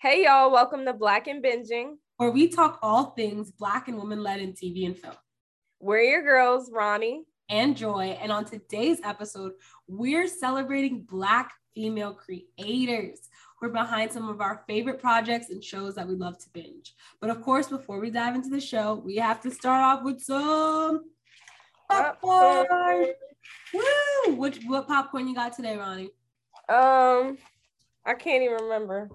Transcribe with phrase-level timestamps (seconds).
[0.00, 4.22] Hey y'all, welcome to Black and Binging, where we talk all things Black and women
[4.22, 5.16] led in TV and film.
[5.80, 9.54] We're your girls, Ronnie and Joy, and on today's episode,
[9.88, 13.28] we're celebrating Black female creators.
[13.60, 16.94] We're behind some of our favorite projects and shows that we love to binge.
[17.20, 20.20] But of course, before we dive into the show, we have to start off with
[20.20, 21.06] some
[21.90, 23.08] popcorn.
[23.74, 24.34] Woo!
[24.36, 26.12] Which what popcorn you got today, Ronnie?
[26.68, 27.36] Um,
[28.06, 29.10] I can't even remember.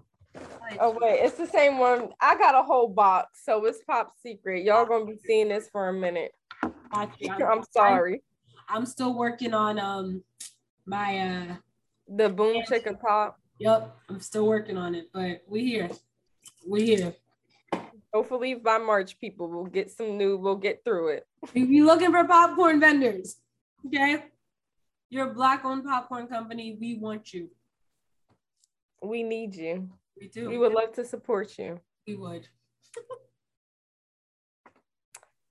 [0.79, 2.09] Oh wait, it's the same one.
[2.19, 4.63] I got a whole box, so it's pop secret.
[4.63, 6.31] Y'all gonna be seeing this for a minute.
[6.91, 8.21] I'm sorry.
[8.69, 10.23] I'm still working on um
[10.85, 11.55] my uh
[12.07, 13.39] the boom chicken pop.
[13.59, 15.89] Yep, I'm still working on it, but we here.
[16.67, 17.13] We here.
[18.13, 20.37] Hopefully by March, people will get some new.
[20.37, 21.27] We'll get through it.
[21.53, 23.37] We be looking for popcorn vendors.
[23.85, 24.23] Okay,
[25.09, 26.77] you're a black-owned popcorn company.
[26.79, 27.49] We want you.
[29.01, 29.89] We need you.
[30.19, 30.49] We do.
[30.49, 31.79] We would love to support you.
[32.07, 32.47] We would.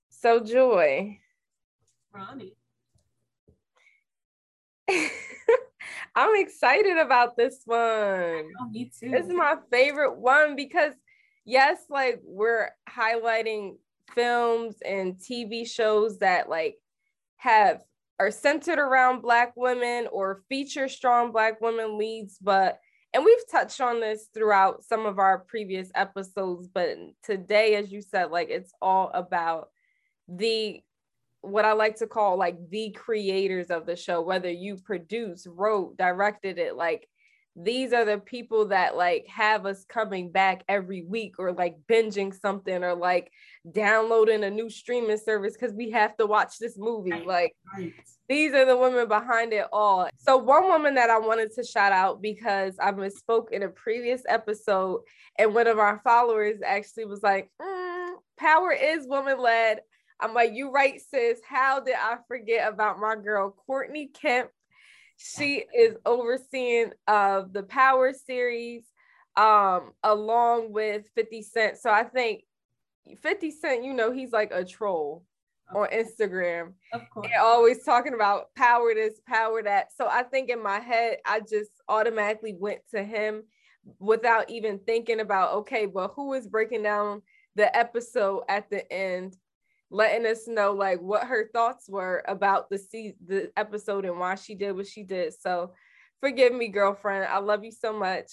[0.09, 1.19] so, Joy.
[2.13, 2.55] Ronnie.
[6.15, 7.79] I'm excited about this one.
[7.79, 9.09] Oh, me too.
[9.09, 10.93] This is my favorite one because,
[11.43, 13.77] yes, like we're highlighting
[14.13, 16.77] films and TV shows that like
[17.37, 17.81] have
[18.19, 22.79] are centered around black women or feature strong black women leads, but
[23.13, 28.01] and we've touched on this throughout some of our previous episodes but today as you
[28.01, 29.69] said like it's all about
[30.27, 30.81] the
[31.41, 35.97] what i like to call like the creators of the show whether you produced wrote
[35.97, 37.07] directed it like
[37.55, 42.33] these are the people that like have us coming back every week or like binging
[42.33, 43.31] something or like
[43.71, 47.93] downloading a new streaming service because we have to watch this movie like right
[48.29, 50.09] these are the women behind it all.
[50.17, 54.23] So, one woman that I wanted to shout out because I misspoke in a previous
[54.27, 55.01] episode,
[55.37, 59.81] and one of our followers actually was like, mm, Power is woman led.
[60.19, 61.41] I'm like, You right, sis.
[61.47, 64.49] How did I forget about my girl, Courtney Kemp?
[65.23, 68.83] She is overseeing of uh, the Power series
[69.35, 71.77] um, along with 50 Cent.
[71.77, 72.43] So, I think
[73.21, 75.23] 50 Cent, you know, he's like a troll
[75.75, 76.73] on Instagram.
[76.91, 77.27] Of course.
[77.31, 79.87] And always talking about power this, power that.
[79.95, 83.43] So I think in my head, I just automatically went to him
[83.99, 87.21] without even thinking about, okay, well, who is breaking down
[87.55, 89.35] the episode at the end,
[89.93, 94.35] letting us know like what her thoughts were about the se- the episode and why
[94.35, 95.33] she did what she did.
[95.39, 95.73] So
[96.19, 97.25] forgive me, girlfriend.
[97.25, 98.31] I love you so much.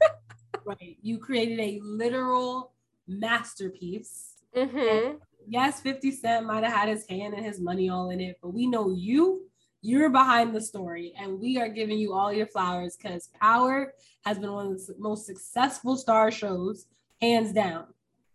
[0.64, 0.96] right.
[1.02, 2.72] You created a literal
[3.06, 4.34] masterpiece.
[4.56, 8.38] Mm-hmm yes, 50 Cent might have had his hand and his money all in it,
[8.42, 9.42] but we know you,
[9.80, 14.38] you're behind the story, and we are giving you all your flowers because Power has
[14.38, 16.86] been one of the most successful star shows,
[17.20, 17.86] hands down.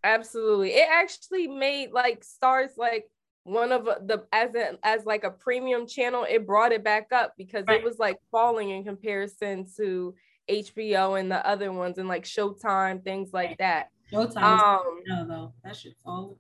[0.08, 0.72] Absolutely.
[0.72, 3.10] It actually made like stars like
[3.44, 7.34] one of the as a, as like a premium channel, it brought it back up
[7.38, 7.80] because right.
[7.80, 10.16] it was like falling in comparison to
[10.50, 13.90] HBO and the other ones and like Showtime, things like that.
[14.12, 16.38] Showtime, um, no, though that should fall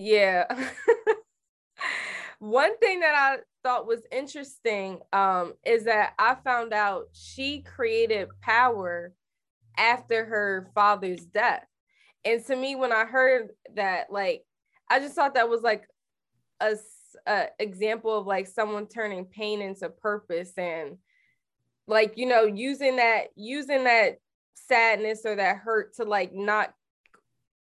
[0.00, 0.44] yeah.
[2.38, 8.28] One thing that I thought was interesting um, is that I found out she created
[8.40, 9.12] Power
[9.76, 11.66] after her father's death.
[12.24, 14.42] And to me, when I heard that, like,
[14.90, 15.86] I just thought that was like
[16.60, 16.76] a,
[17.26, 20.98] a example of like someone turning pain into purpose and
[21.86, 24.18] like you know using that using that
[24.54, 26.72] sadness or that hurt to like not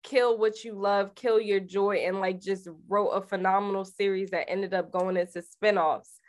[0.03, 4.49] kill what you love, kill your joy, and like just wrote a phenomenal series that
[4.49, 6.19] ended up going into spinoffs.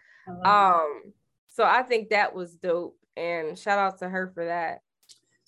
[0.45, 1.13] Um,
[1.49, 4.81] so I think that was dope, and shout out to her for that.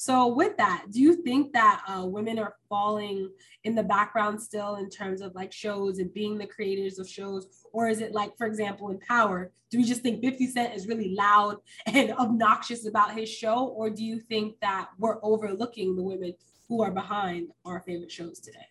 [0.02, 3.30] So, with that, do you think that uh, women are falling
[3.62, 7.46] in the background still in terms of like shows and being the creators of shows?
[7.72, 10.88] Or is it like, for example, in Power, do we just think 50 Cent is
[10.88, 13.66] really loud and obnoxious about his show?
[13.66, 16.34] Or do you think that we're overlooking the women
[16.68, 18.66] who are behind our favorite shows today?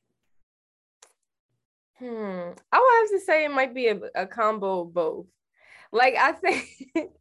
[1.98, 2.50] Hmm.
[2.74, 5.28] I would have to say it might be a, a combo of both.
[5.94, 6.68] Like I think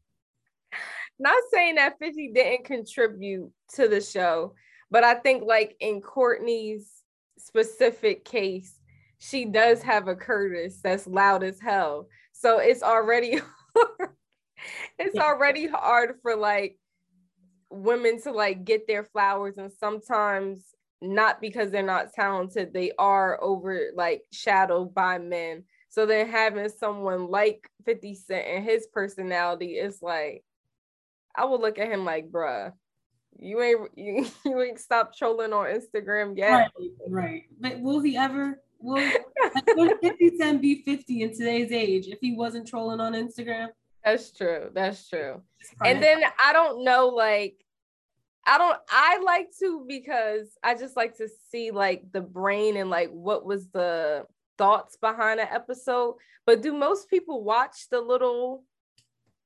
[1.20, 4.54] not saying that 50 didn't contribute to the show,
[4.90, 6.90] but I think like in Courtney's
[7.38, 8.74] specific case,
[9.18, 12.08] she does have a Curtis that's loud as hell.
[12.32, 13.38] So it's already
[14.98, 16.78] it's already hard for like
[17.70, 20.64] women to like get their flowers and sometimes
[21.02, 26.68] not because they're not talented they are over like shadowed by men so then having
[26.68, 30.44] someone like 50 cent and his personality is like
[31.36, 32.72] i would look at him like bruh
[33.38, 36.50] You ain't you, you ain't stopped trolling on Instagram yet.
[36.50, 37.42] Right, right.
[37.58, 38.60] But will he ever?
[38.78, 39.02] Will
[39.76, 43.68] would 50 Cent be 50 in today's age if he wasn't trolling on Instagram?
[44.04, 44.70] That's true.
[44.74, 45.42] That's true.
[45.84, 47.56] And then I don't know, like,
[48.46, 52.88] I don't, I like to because I just like to see like the brain and
[52.88, 54.24] like what was the
[54.56, 56.16] thoughts behind an episode.
[56.46, 58.64] But do most people watch the little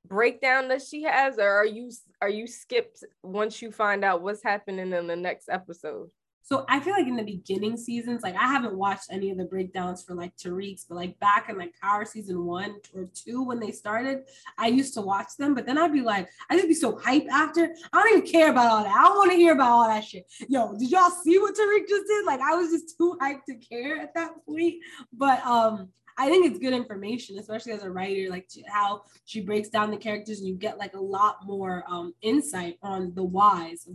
[0.07, 1.91] breakdown that she has, or are you
[2.21, 6.09] are you skipped once you find out what's happening in the next episode?
[6.45, 9.45] So I feel like in the beginning seasons, like I haven't watched any of the
[9.45, 13.59] breakdowns for like Tariq's, but like back in like Power season one or two when
[13.59, 14.25] they started,
[14.59, 15.55] I used to watch them.
[15.55, 17.73] But then I'd be like, I just be so hyped after.
[17.91, 18.95] I don't even care about all that.
[18.95, 20.31] I don't want to hear about all that shit.
[20.47, 22.27] Yo, did y'all see what Tariq just did?
[22.27, 24.75] Like I was just too hyped to care at that point.
[25.11, 29.69] But um, I think it's good information, especially as a writer, like how she breaks
[29.69, 33.87] down the characters and you get like a lot more um, insight on the whys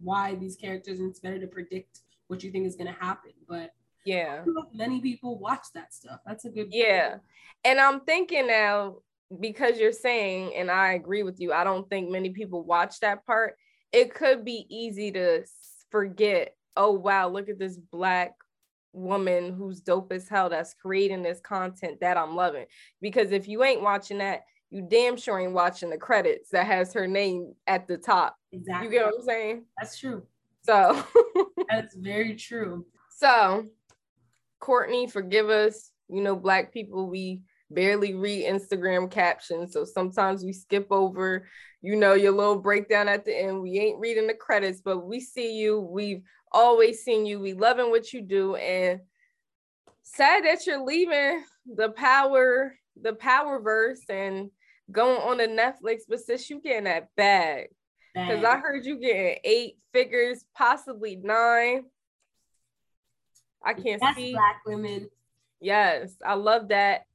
[0.00, 3.32] why these characters and it's better to predict what you think is going to happen
[3.48, 3.72] but
[4.06, 4.44] yeah.
[4.74, 6.20] Many people watch that stuff.
[6.26, 7.12] That's a good yeah.
[7.12, 7.22] Point.
[7.64, 8.96] and i'm thinking now
[9.40, 13.24] because you're saying and i agree with you i don't think many people watch that
[13.24, 13.56] part
[13.92, 15.42] it could be easy to
[15.90, 18.34] forget oh wow look at this black
[18.94, 22.64] woman who's dope as hell that's creating this content that i'm loving
[23.00, 24.44] because if you ain't watching that
[24.74, 28.36] you damn sure ain't watching the credits that has her name at the top.
[28.50, 28.86] Exactly.
[28.86, 29.64] You get what I'm saying?
[29.78, 30.24] That's true.
[30.62, 31.04] So
[31.70, 32.84] that's very true.
[33.08, 33.66] So,
[34.58, 35.92] Courtney, forgive us.
[36.08, 39.72] You know, black people, we barely read Instagram captions.
[39.72, 41.46] So sometimes we skip over,
[41.80, 43.62] you know, your little breakdown at the end.
[43.62, 45.78] We ain't reading the credits, but we see you.
[45.78, 46.22] We've
[46.54, 47.40] always seeing you.
[47.40, 48.54] We loving what you do.
[48.54, 49.00] And
[50.02, 54.50] sad that you're leaving the power, the power verse and
[54.90, 57.68] going on to Netflix, but since you getting that bag.
[58.14, 61.84] Because I heard you getting eight figures, possibly nine.
[63.62, 65.08] I can't That's see black women.
[65.60, 67.06] Yes, I love that.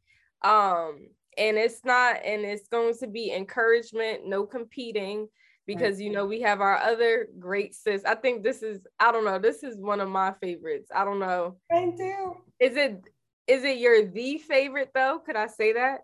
[0.44, 1.07] Um,
[1.38, 5.30] and it's not, and it's going to be encouragement, no competing,
[5.68, 6.06] because right.
[6.06, 8.04] you know we have our other great sis.
[8.06, 10.90] I think this is, I don't know, this is one of my favorites.
[10.94, 11.58] I don't know.
[11.70, 12.38] Thank you.
[12.60, 13.02] Is it
[13.48, 15.20] is it your the favorite though?
[15.26, 16.02] Could I say that?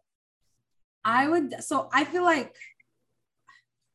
[1.04, 1.63] I would.
[1.63, 2.56] So I feel like,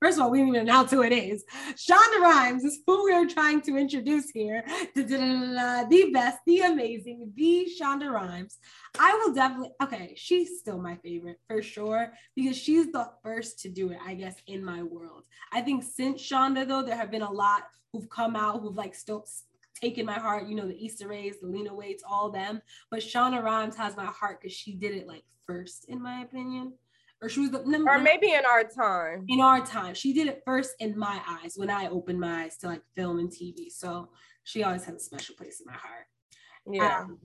[0.00, 1.44] first of all, we didn't even announce who it is.
[1.74, 4.64] Shonda Rhimes is who we are trying to introduce here.
[4.94, 8.58] The best, the amazing, the Shonda Rhimes.
[8.98, 9.72] I will definitely.
[9.82, 13.98] Okay, she's still my favorite for sure because she's the first to do it.
[14.04, 15.24] I guess in my world.
[15.52, 18.94] I think since Shonda though, there have been a lot who've come out who've like
[18.94, 19.26] still
[19.74, 22.60] taken my heart, you know, the Issa Raes, the Lena Waites, all them.
[22.90, 26.74] But Shonda Rhimes has my heart because she did it like first, in my opinion
[27.22, 29.24] or she was the number or maybe in our time.
[29.28, 32.56] In our time, she did it first in my eyes when I opened my eyes
[32.58, 33.70] to like film and TV.
[33.70, 34.08] So
[34.44, 36.06] she always had a special place in my heart.
[36.66, 37.00] Yeah.
[37.00, 37.18] Um,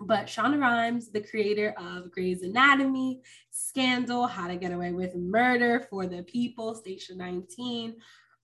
[0.00, 5.86] but Shonda Rhimes, the creator of Grey's Anatomy, Scandal, How to Get Away with Murder
[5.88, 7.94] for the People, Station 19,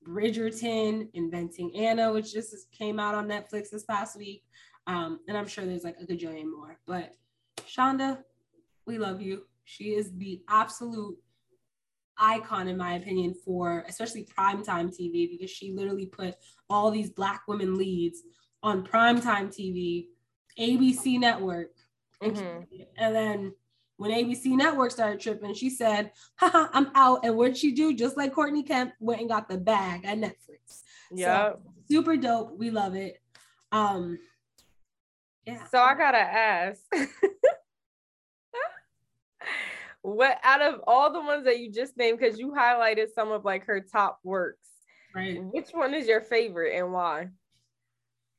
[0.06, 4.44] Bridgerton, Inventing Anna, which just came out on Netflix this past week.
[4.86, 6.78] Um, and I'm sure there's like a gajillion more.
[6.86, 7.16] But
[7.58, 8.22] Shonda,
[8.86, 9.42] we love you.
[9.64, 11.16] She is the absolute
[12.18, 16.34] icon, in my opinion, for especially primetime TV because she literally put
[16.68, 18.22] all these Black women leads
[18.62, 20.06] on primetime TV,
[20.58, 21.70] ABC Network.
[22.22, 22.82] Mm-hmm.
[22.98, 23.52] And then
[23.96, 27.24] when ABC Network started tripping, she said, Haha, I'm out.
[27.24, 27.94] And what'd she do?
[27.94, 30.82] Just like Courtney Kemp went and got the bag at Netflix.
[31.12, 31.50] Yeah.
[31.50, 32.56] So, super dope.
[32.58, 33.20] We love it.
[33.72, 34.18] Um,
[35.46, 35.66] yeah.
[35.66, 36.82] So I gotta ask.
[40.02, 43.44] what out of all the ones that you just named, because you highlighted some of
[43.44, 44.68] like her top works,
[45.14, 45.42] right?
[45.42, 47.28] Which one is your favorite and why?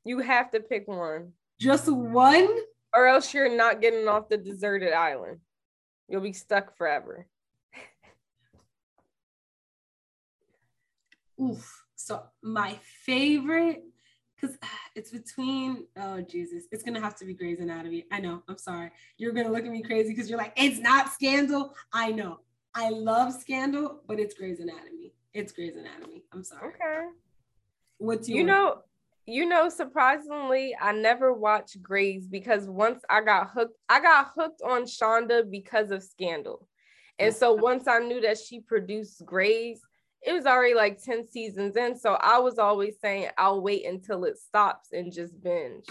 [0.04, 1.34] You have to pick one.
[1.60, 2.50] Just one?
[2.94, 5.40] Or else you're not getting off the deserted island.
[6.10, 7.28] You'll be stuck forever.
[11.40, 11.86] Oof.
[11.96, 13.84] So my favorite
[14.42, 14.58] because
[14.96, 18.06] it's between oh Jesus, it's gonna have to be Grey's Anatomy.
[18.12, 18.44] I know.
[18.48, 18.92] I'm sorry.
[19.18, 21.74] You're gonna look at me crazy because you're like, it's not Scandal.
[21.94, 22.40] I know.
[22.74, 25.14] I love Scandal, but it's Grey's Anatomy.
[25.34, 26.24] It's Grey's Anatomy.
[26.34, 26.70] I'm sorry.
[26.70, 27.08] Okay.
[27.98, 28.80] What's you know?
[29.28, 34.62] You know, surprisingly, I never watched Grey's because once I got hooked, I got hooked
[34.66, 36.68] on Shonda because of Scandal.
[37.20, 39.80] And so once I knew that she produced Grey's,
[40.22, 41.98] it was already like 10 seasons in.
[41.98, 45.86] So I was always saying, I'll wait until it stops and just binge.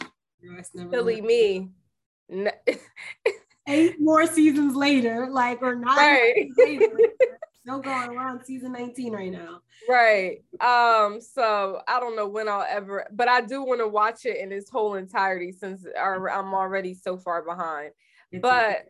[0.91, 1.71] Silly me.
[3.69, 6.49] Eight more seasons later, like, or nine right.
[6.57, 6.89] later,
[7.63, 8.15] Still going.
[8.15, 9.61] We're on season 19 right now.
[9.89, 10.43] Right.
[10.61, 14.39] Um, so I don't know when I'll ever, but I do want to watch it
[14.39, 17.91] in its whole entirety since I'm already so far behind.
[18.33, 18.87] It's but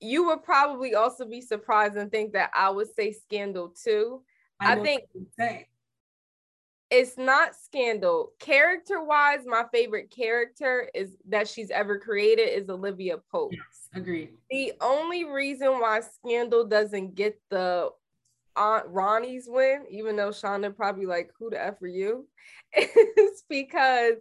[0.00, 4.22] you would probably also be surprised and think that I would say Scandal too.
[4.60, 5.02] I, I think
[6.90, 8.32] it's not Scandal.
[8.38, 13.52] Character wise, my favorite character is that she's ever created is Olivia Pope.
[13.52, 14.30] Yes, agreed.
[14.50, 17.90] The only reason why Scandal doesn't get the
[18.56, 22.26] Aunt Ronnie's win, even though Shonda probably like, who the F are you?
[22.76, 24.16] is because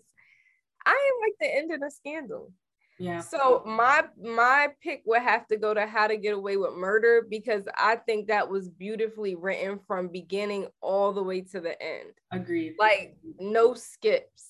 [0.86, 2.52] I didn't like the end of the scandal.
[3.00, 3.22] Yeah.
[3.22, 7.26] So my my pick would have to go to How to Get Away with Murder
[7.30, 12.12] because I think that was beautifully written from beginning all the way to the end.
[12.32, 12.74] Agreed.
[12.80, 14.46] Like no skips.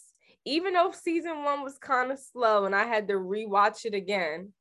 [0.46, 4.54] Even though season one was kind of slow and I had to rewatch it again.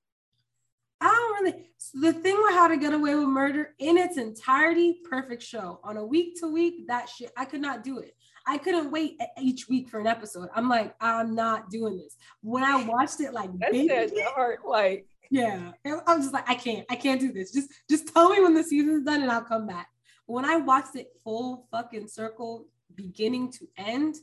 [1.00, 1.66] I don't really.
[1.76, 5.78] So the thing with How to Get Away with Murder in its entirety, perfect show.
[5.84, 8.15] On a week to week, that shit, I could not do it.
[8.46, 10.48] I couldn't wait each week for an episode.
[10.54, 12.16] I'm like, I'm not doing this.
[12.42, 16.54] When I watched it, like, that said your heart like, yeah, I'm just like, I
[16.54, 17.52] can't, I can't do this.
[17.52, 19.88] Just, just tell me when the season's done, and I'll come back.
[20.26, 24.16] When I watched it full fucking circle, beginning to end,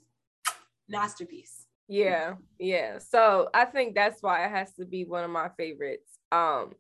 [0.88, 1.68] masterpiece.
[1.88, 3.00] Yeah, yeah.
[3.00, 6.18] So I think that's why it has to be one of my favorites.
[6.32, 6.74] Um,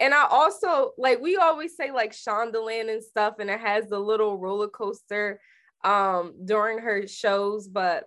[0.00, 3.98] and I also like we always say like Shondaland and stuff, and it has the
[3.98, 5.40] little roller coaster
[5.86, 8.04] um during her shows, but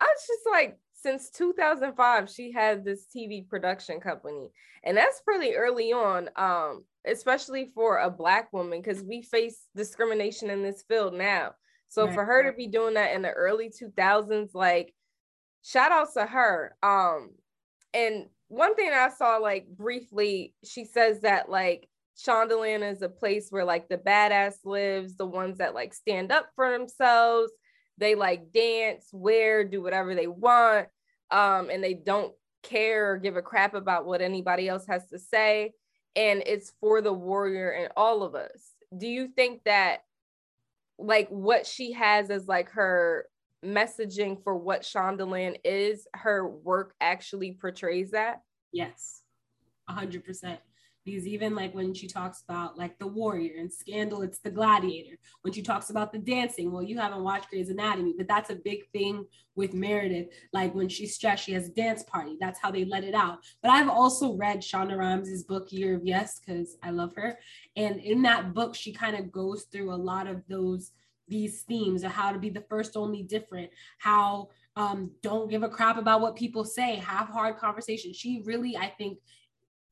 [0.00, 4.48] I was just like since 2005 she had this TV production company
[4.82, 10.50] and that's pretty early on um especially for a black woman because we face discrimination
[10.50, 11.52] in this field now.
[11.88, 12.14] So right.
[12.14, 14.94] for her to be doing that in the early 2000s like
[15.62, 17.30] shout out to her um
[17.94, 23.48] and one thing I saw like briefly she says that like Shondaland is a place
[23.50, 27.52] where like the badass lives, the ones that like stand up for themselves.
[27.96, 30.88] They like dance, wear, do whatever they want.
[31.30, 32.32] Um, and they don't
[32.62, 35.72] care or give a crap about what anybody else has to say.
[36.16, 38.72] And it's for the warrior and all of us.
[38.96, 40.00] Do you think that
[40.98, 43.26] like what she has as like her
[43.64, 48.42] messaging for what Shondaland is, her work actually portrays that?
[48.72, 49.22] Yes,
[49.88, 50.60] a hundred percent
[51.08, 55.16] because even like when she talks about like the warrior and scandal it's the gladiator.
[55.42, 58.56] When she talks about the dancing well you haven't watched Grey's Anatomy but that's a
[58.56, 59.24] big thing
[59.54, 60.28] with Meredith.
[60.52, 62.36] Like when she's stressed she has a dance party.
[62.40, 63.38] That's how they let it out.
[63.62, 67.38] But I've also read Shonda Rhimes' book Year of Yes because I love her.
[67.76, 70.92] And in that book she kind of goes through a lot of those
[71.26, 75.68] these themes of how to be the first only different how um, don't give a
[75.68, 76.96] crap about what people say.
[76.96, 78.16] Have hard conversations.
[78.16, 79.18] She really i think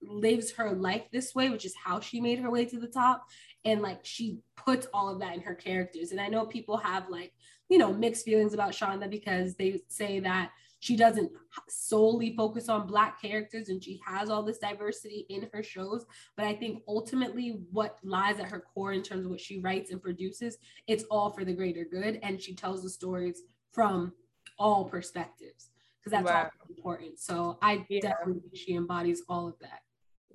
[0.02, 3.24] lives her life this way, which is how she made her way to the top.
[3.64, 6.12] And like she puts all of that in her characters.
[6.12, 7.32] And I know people have like,
[7.68, 10.50] you know, mixed feelings about Shonda because they say that
[10.80, 11.32] she doesn't
[11.68, 16.04] solely focus on black characters and she has all this diversity in her shows
[16.36, 19.90] but i think ultimately what lies at her core in terms of what she writes
[19.90, 24.12] and produces it's all for the greater good and she tells the stories from
[24.58, 26.44] all perspectives because that's wow.
[26.44, 28.00] all important so i yeah.
[28.00, 29.80] definitely think she embodies all of that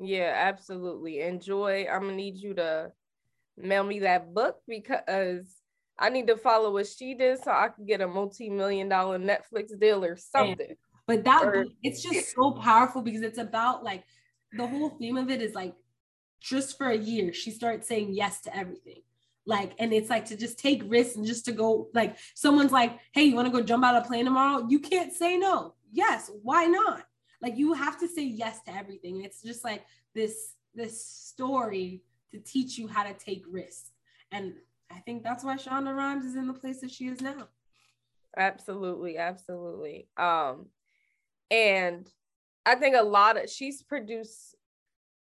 [0.02, 1.22] yeah, absolutely.
[1.22, 1.88] Enjoy.
[1.92, 2.92] I'm gonna need you to
[3.58, 5.46] mail me that book because
[5.98, 9.78] I need to follow what she did so I can get a multi-million dollar Netflix
[9.80, 10.76] deal or something.
[11.08, 14.04] But that or, it's just so powerful because it's about like
[14.54, 15.74] the whole theme of it is like
[16.40, 19.02] just for a year she starts saying yes to everything.
[19.46, 23.00] Like, and it's like to just take risks and just to go like someone's like,
[23.14, 24.66] hey, you want to go jump out of a plane tomorrow?
[24.70, 25.76] You can't say no.
[25.92, 27.04] Yes, why not?
[27.42, 29.24] Like you have to say yes to everything.
[29.24, 33.92] It's just like this this story to teach you how to take risks.
[34.32, 34.54] And
[34.90, 37.48] I think that's why Shonda Rhimes is in the place that she is now.
[38.38, 40.08] Absolutely, absolutely.
[40.16, 40.68] Um,
[41.50, 42.08] and
[42.66, 44.56] I think a lot of she's produced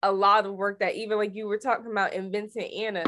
[0.03, 3.05] a lot of work that even like you were talking about Inventing Anna,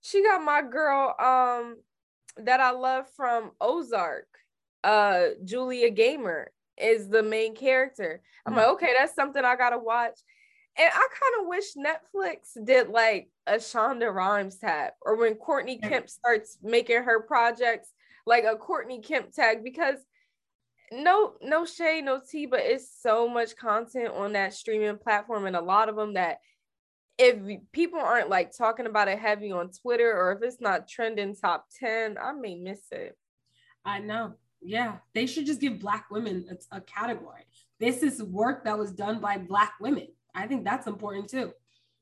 [0.00, 1.76] she got my girl um
[2.38, 4.28] that I love from Ozark,
[4.82, 8.22] uh Julia Garner is the main character.
[8.46, 8.74] I'm like, mm-hmm.
[8.74, 10.18] okay, that's something I gotta watch.
[10.76, 15.78] And I kind of wish Netflix did like a Shonda Rhimes tag, or when Courtney
[15.78, 17.92] Kemp starts making her projects,
[18.26, 19.98] like a Courtney Kemp tag, because
[20.92, 25.56] no, no shade, no tea, but it's so much content on that streaming platform, and
[25.56, 26.38] a lot of them that
[27.18, 27.36] if
[27.72, 31.66] people aren't like talking about it heavy on Twitter, or if it's not trending top
[31.78, 33.16] 10, I may miss it.
[33.84, 34.34] I know.
[34.64, 37.42] Yeah, they should just give Black women a, a category.
[37.78, 40.08] This is work that was done by Black women.
[40.34, 41.52] I think that's important too.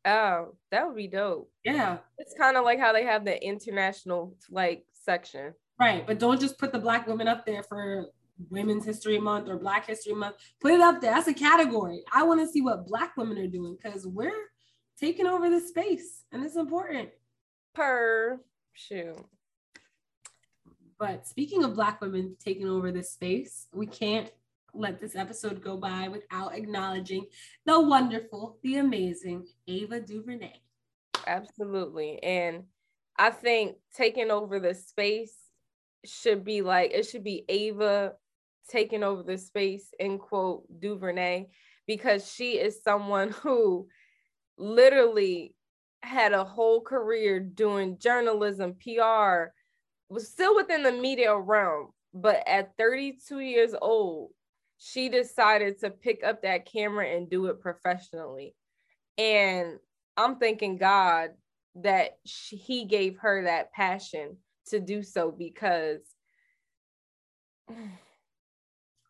[0.04, 1.50] Oh, that would be dope.
[1.64, 1.98] Yeah.
[2.18, 5.54] It's kind of like how they have the international like section.
[5.78, 6.06] Right.
[6.06, 8.06] But don't just put the black women up there for
[8.50, 10.36] Women's History Month or Black History Month.
[10.60, 11.14] Put it up there.
[11.14, 12.02] That's a category.
[12.12, 14.48] I want to see what black women are doing because we're
[14.98, 17.10] taking over the space and it's important.
[17.74, 18.40] Per
[18.72, 19.14] shoe.
[21.02, 24.30] But speaking of black women taking over this space, we can't
[24.72, 27.26] let this episode go by without acknowledging
[27.66, 30.52] the wonderful, the amazing Ava DuVernay.
[31.26, 32.22] Absolutely.
[32.22, 32.66] And
[33.18, 35.34] I think taking over the space
[36.04, 38.12] should be like it should be Ava
[38.70, 41.48] taking over the space in quote DuVernay
[41.84, 43.88] because she is someone who
[44.56, 45.56] literally
[46.00, 49.50] had a whole career doing journalism, PR,
[50.12, 54.30] was still within the media realm, but at 32 years old,
[54.76, 58.54] she decided to pick up that camera and do it professionally.
[59.16, 59.78] And
[60.16, 61.30] I'm thanking God
[61.76, 66.00] that she, he gave her that passion to do so because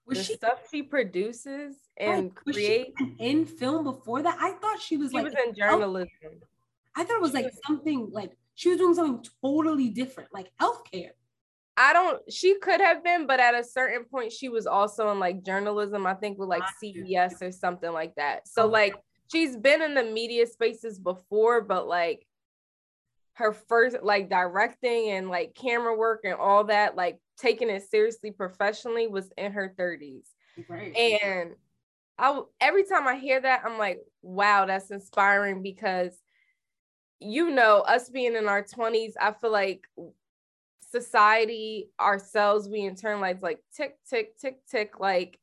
[0.07, 4.37] was the she, stuff she produces and create in film before that.
[4.41, 6.09] I thought she was she like was in journalism.
[6.95, 11.11] I thought it was like something like she was doing something totally different, like healthcare.
[11.77, 12.21] I don't.
[12.31, 16.07] She could have been, but at a certain point, she was also in like journalism.
[16.07, 18.47] I think with like CBS or something like that.
[18.47, 18.73] So uh-huh.
[18.73, 18.95] like
[19.31, 22.27] she's been in the media spaces before, but like
[23.35, 28.31] her first like directing and like camera work and all that, like taking it seriously
[28.31, 30.27] professionally, was in her thirties.
[30.69, 30.95] Right.
[30.95, 31.53] And
[32.19, 36.17] I every time I hear that, I'm like, wow, that's inspiring because
[37.23, 39.87] you know, us being in our 20s, I feel like
[40.91, 45.39] society, ourselves, we internalize like tick, tick, tick, tick, like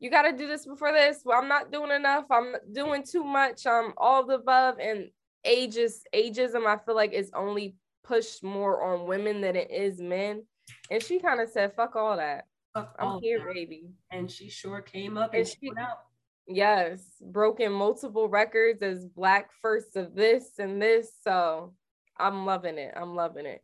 [0.00, 1.22] you got to do this before this.
[1.24, 2.26] Well, I'm not doing enough.
[2.30, 3.66] I'm doing too much.
[3.66, 4.78] I'm all the above.
[4.78, 5.08] And
[5.44, 10.44] ages, ageism, I feel like is only pushed more on women than it is men.
[10.90, 12.46] And she kind of said, fuck all that.
[12.74, 13.54] Fuck I'm here, that.
[13.54, 13.92] baby.
[14.10, 16.00] And she sure came up and, and she, out.
[16.46, 21.10] Yes, broken multiple records as black first of this and this.
[21.22, 21.72] So
[22.18, 22.92] I'm loving it.
[22.96, 23.62] I'm loving it.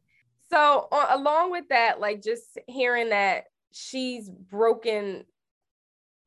[0.50, 5.24] So uh, along with that, like just hearing that she's broken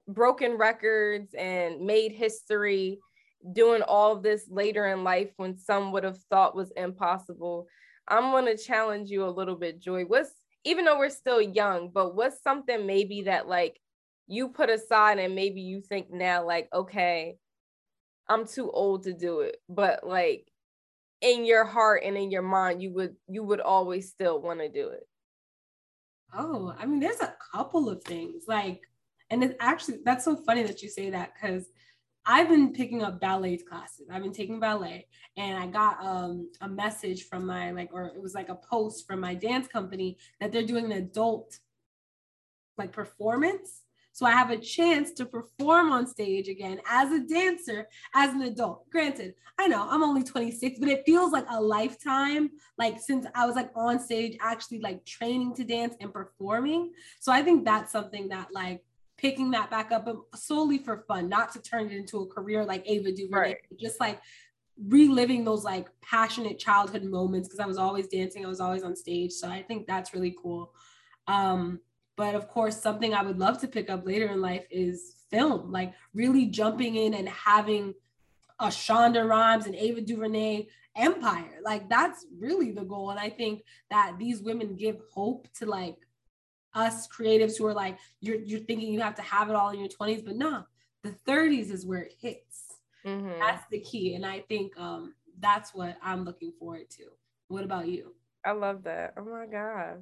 [0.08, 3.00] broken records and made history
[3.54, 7.68] doing all this later in life when some would have thought was impossible.
[8.08, 10.04] I'm going to challenge you a little bit, Joy.
[10.04, 10.32] What's
[10.66, 13.80] even though we're still young, but what's something maybe that like
[14.28, 17.36] you put aside and maybe you think now like okay
[18.30, 20.48] i'm too old to do it but like
[21.22, 24.70] in your heart and in your mind you would you would always still want to
[24.70, 25.08] do it
[26.34, 28.82] oh i mean there's a couple of things like
[29.30, 31.66] and it's actually that's so funny that you say that because
[32.26, 34.08] I've been picking up ballet classes.
[34.10, 38.22] I've been taking ballet and I got um, a message from my like or it
[38.22, 41.60] was like a post from my dance company that they're doing an adult
[42.78, 43.82] like performance
[44.14, 48.44] so I have a chance to perform on stage again as a dancer, as an
[48.44, 48.90] adult.
[48.92, 53.46] Granted, I know I'm only 26, but it feels like a lifetime, like since I
[53.48, 56.92] was like on stage, actually like training to dance and performing.
[57.20, 58.84] So I think that's something that like
[59.18, 62.84] picking that back up solely for fun, not to turn it into a career like
[62.88, 63.58] Ava DuVernay, right.
[63.80, 64.22] just like
[64.88, 68.96] reliving those like passionate childhood moments because I was always dancing, I was always on
[68.96, 69.32] stage.
[69.32, 70.72] So I think that's really cool.
[71.28, 71.80] Um,
[72.16, 75.72] but of course, something I would love to pick up later in life is film,
[75.72, 77.94] like really jumping in and having
[78.60, 81.60] a Shonda Rhimes and Ava DuVernay empire.
[81.64, 83.10] Like that's really the goal.
[83.10, 85.98] And I think that these women give hope to like
[86.74, 89.80] us creatives who are like, you're you're thinking you have to have it all in
[89.80, 90.64] your 20s, but no,
[91.04, 92.76] the 30s is where it hits.
[93.06, 93.40] Mm-hmm.
[93.40, 94.16] That's the key.
[94.16, 97.06] And I think um that's what I'm looking forward to.
[97.48, 98.16] What about you?
[98.46, 99.14] I love that.
[99.18, 99.98] Oh my gosh.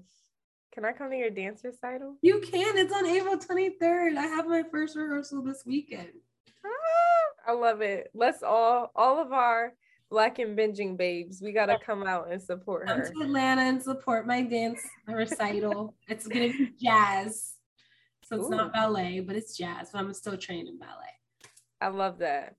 [0.72, 2.16] Can I come to your dance recital?
[2.22, 2.78] You can.
[2.78, 4.16] It's on April 23rd.
[4.16, 6.12] I have my first rehearsal this weekend.
[6.66, 8.10] Ah, I love it.
[8.14, 9.74] Let's all, all of our
[10.10, 13.04] black and binging babes, we got to come out and support her.
[13.04, 15.94] Come to Atlanta and support my dance recital.
[16.08, 17.56] it's going to be jazz.
[18.24, 18.52] So it's Ooh.
[18.52, 19.90] not ballet, but it's jazz.
[19.92, 20.92] But I'm still trained in ballet.
[21.82, 22.56] I love that.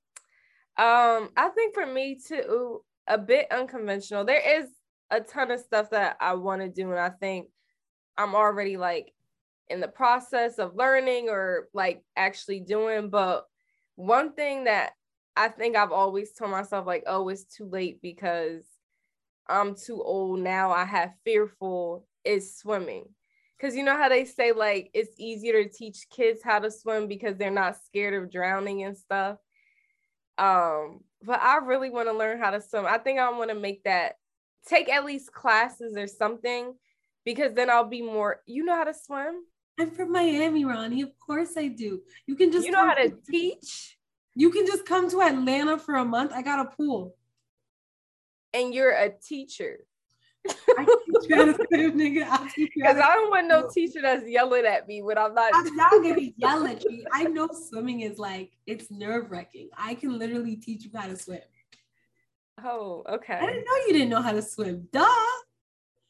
[0.76, 4.26] Um, I think for me too, a bit unconventional.
[4.26, 4.68] There is
[5.10, 7.48] a ton of stuff that I want to do, and I think
[8.16, 9.12] I'm already like
[9.68, 13.08] in the process of learning or like actually doing.
[13.10, 13.46] But
[13.96, 14.92] one thing that
[15.36, 18.64] I think I've always told myself, like, oh, it's too late because
[19.48, 20.70] I'm too old now.
[20.70, 23.06] I have fearful is swimming.
[23.60, 27.06] Cause you know how they say like it's easier to teach kids how to swim
[27.06, 29.38] because they're not scared of drowning and stuff.
[30.36, 32.86] Um, but I really want to learn how to swim.
[32.86, 34.14] I think I want to make that
[34.66, 36.74] take at least classes or something
[37.24, 38.40] because then I'll be more.
[38.46, 39.44] You know how to swim?
[39.78, 41.02] I'm from Miami, Ronnie.
[41.02, 42.02] Of course I do.
[42.26, 43.98] You can just you know how to teach.
[44.34, 46.32] You can just come to Atlanta for a month.
[46.32, 47.16] I got a pool.
[48.54, 49.86] And you're a teacher.
[50.46, 52.48] I teach you how to swim, nigga.
[52.56, 55.52] Because I don't want no teacher that's yelling at me when I'm not.
[55.54, 57.04] I'm not gonna yell at you.
[57.12, 59.70] I know swimming is like it's nerve wracking.
[59.76, 61.40] I can literally teach you how to swim.
[62.62, 63.34] Oh, okay.
[63.34, 64.88] I didn't know you didn't know how to swim.
[64.92, 65.06] Duh.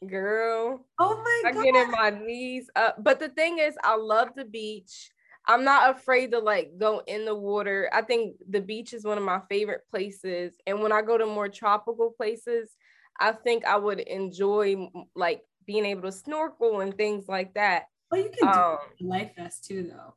[0.07, 0.87] Girl.
[0.99, 1.61] Oh my I god.
[1.61, 3.03] I get in my knees up.
[3.03, 5.11] But the thing is, I love the beach.
[5.47, 7.91] I'm not afraid to like go in the water.
[7.93, 10.55] I think the beach is one of my favorite places.
[10.67, 12.77] And when I go to more tropical places,
[13.19, 17.85] I think I would enjoy like being able to snorkel and things like that.
[18.11, 20.15] Well, you can um, do life vest too, though.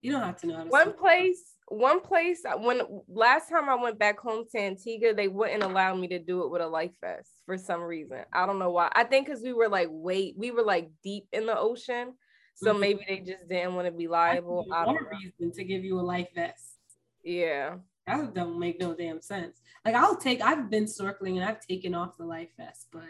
[0.00, 0.68] You don't have to know how to.
[0.68, 2.42] One place, one place.
[2.58, 6.44] When last time I went back home to Antigua, they wouldn't allow me to do
[6.44, 8.24] it with a life vest for some reason.
[8.32, 8.90] I don't know why.
[8.94, 12.14] I think because we were like wait, we were like deep in the ocean,
[12.54, 12.80] so mm-hmm.
[12.80, 14.66] maybe they just didn't want to be liable.
[14.72, 16.78] I don't reason to give you a life vest.
[17.24, 17.76] Yeah.
[18.06, 19.60] That don't make no damn sense.
[19.84, 23.02] Like I'll take I've been snorkeling and I've taken off the life vest, but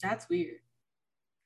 [0.00, 0.58] that's weird.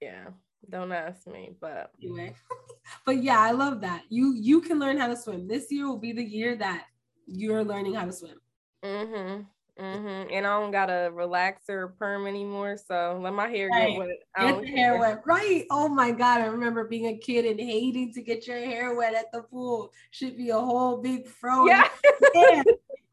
[0.00, 0.30] Yeah.
[0.68, 2.34] Don't ask me, but anyway.
[3.06, 4.02] but yeah, I love that.
[4.08, 5.48] You you can learn how to swim.
[5.48, 6.86] This year will be the year that
[7.26, 8.40] you're learning how to swim.
[8.84, 9.42] Mm-hmm.
[9.80, 10.30] Mm-hmm.
[10.30, 13.90] And I don't got a relaxer perm anymore, so let my hair right.
[13.90, 14.08] get wet.
[14.38, 15.64] Get the hair wet, right?
[15.70, 16.42] Oh my god!
[16.42, 19.92] I remember being a kid and hating to get your hair wet at the pool.
[20.10, 21.66] Should be a whole big fro.
[21.66, 21.88] Yeah.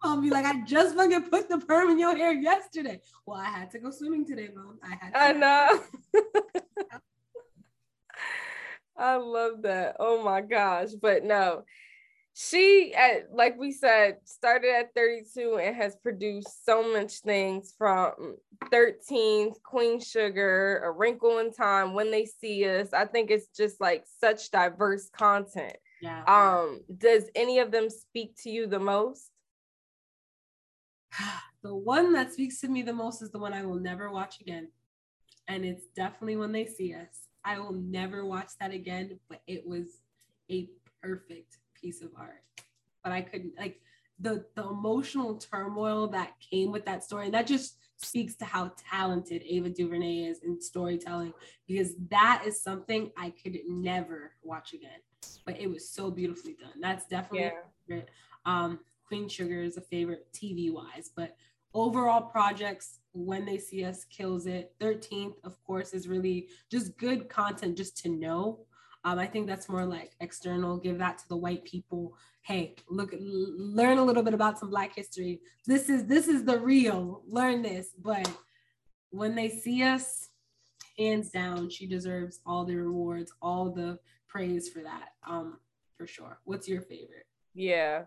[0.01, 3.01] I'll be like, I just fucking put the perm in your hair yesterday.
[3.25, 4.77] Well, I had to go swimming today, mom.
[4.83, 5.13] I had.
[5.13, 5.83] To I know.
[8.97, 9.97] I love that.
[9.99, 10.89] Oh my gosh!
[10.99, 11.63] But no,
[12.39, 18.35] she at like we said started at 32 and has produced so much things from
[18.65, 22.93] 13th queen sugar a wrinkle in time when they see us.
[22.93, 25.77] I think it's just like such diverse content.
[25.99, 26.23] Yeah.
[26.27, 29.29] Um does any of them speak to you the most?
[31.63, 34.39] The one that speaks to me the most is the one i will never watch
[34.39, 34.69] again.
[35.47, 39.65] And it's definitely when they see us i will never watch that again but it
[39.65, 40.01] was
[40.49, 40.69] a
[41.01, 42.43] perfect piece of art.
[43.03, 43.81] But I couldn't like
[44.19, 47.25] the the emotional turmoil that came with that story.
[47.25, 51.33] And that just speaks to how talented Ava DuVernay is in storytelling
[51.67, 54.99] because that is something I could never watch again.
[55.45, 56.79] But it was so beautifully done.
[56.81, 57.51] That's definitely
[57.87, 58.01] yeah.
[58.45, 61.35] um Queen Sugar is a favorite TV wise, but
[61.73, 67.27] overall projects when they see us kills it 13th of course is really just good
[67.29, 68.65] content just to know
[69.07, 70.75] um, I think that's more like external.
[70.75, 72.17] Give that to the white people.
[72.41, 75.39] Hey, look, learn a little bit about some Black history.
[75.65, 77.21] This is this is the real.
[77.25, 77.91] Learn this.
[77.97, 78.29] But
[79.11, 80.27] when they see us,
[80.97, 85.09] hands down, she deserves all the rewards, all the praise for that.
[85.25, 85.59] Um,
[85.95, 86.39] for sure.
[86.43, 87.27] What's your favorite?
[87.53, 88.03] Yeah.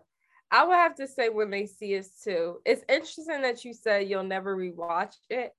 [0.51, 2.57] I would have to say when they see us too.
[2.65, 5.53] It's interesting that you said you'll never rewatch it.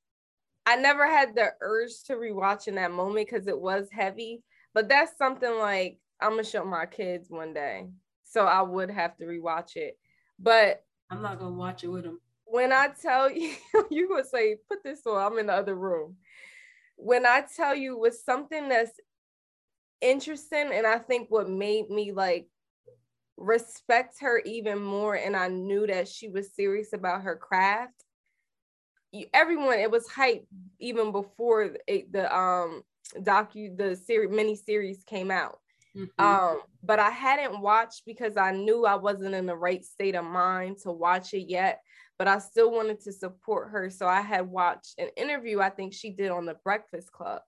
[0.66, 4.42] I never had the urge to rewatch in that moment because it was heavy.
[4.74, 7.88] But that's something like I'm gonna show my kids one day,
[8.24, 9.98] so I would have to rewatch it.
[10.38, 12.20] But I'm not gonna watch it with them.
[12.44, 13.54] When I tell you,
[13.90, 16.16] you would say, "Put this on." I'm in the other room.
[16.96, 18.98] When I tell you, with something that's
[20.00, 22.46] interesting, and I think what made me like
[23.42, 28.04] respect her even more, and I knew that she was serious about her craft.
[29.34, 30.46] Everyone, it was hype
[30.78, 32.82] even before it, the um
[33.18, 35.58] docu the series mini series came out.
[35.94, 36.24] Mm-hmm.
[36.24, 40.24] Um, but I hadn't watched because I knew I wasn't in the right state of
[40.24, 41.82] mind to watch it yet.
[42.18, 43.90] But I still wanted to support her.
[43.90, 47.42] So I had watched an interview I think she did on the Breakfast Club.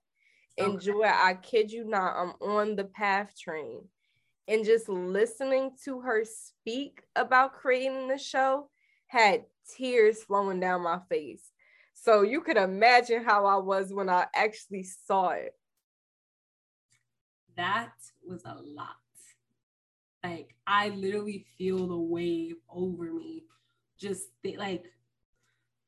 [0.59, 0.69] Okay.
[0.69, 3.87] Enjoy, I kid you not, I'm on the PATH train.
[4.47, 8.69] And just listening to her speak about creating the show
[9.07, 11.51] had tears flowing down my face.
[11.93, 15.53] So you could imagine how I was when I actually saw it.
[17.57, 17.93] That
[18.27, 18.97] was a lot.
[20.23, 23.43] Like I literally feel the wave over me.
[23.97, 24.85] Just th- like,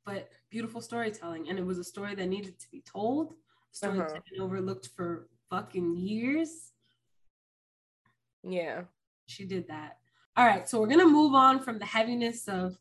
[0.06, 1.50] but beautiful storytelling.
[1.50, 3.34] And it was a story that needed to be told.
[3.72, 4.20] Story uh-huh.
[4.40, 6.72] overlooked for fucking years.
[8.48, 8.84] Yeah.
[9.26, 9.98] She did that.
[10.36, 10.68] All right.
[10.68, 12.78] So we're gonna move on from the heaviness of